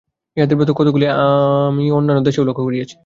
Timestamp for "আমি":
1.67-1.85